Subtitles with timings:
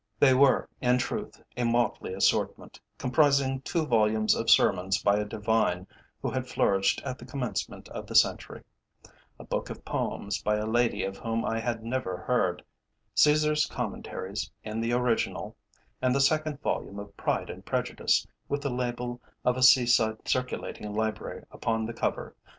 [0.19, 5.85] They were, in truth, a motley assortment, comprising two volumes of sermons by a Divine
[6.23, 8.63] who had flourished at the commencement of the century,
[9.37, 12.63] a book of poems by a lady of whom I had never heard,
[13.15, 15.55] "Cæsar's Commentaries" in the original,
[16.01, 20.91] and the second volume of "Pride and Prejudice," with the label of a seaside circulating
[20.95, 22.35] library upon the cover.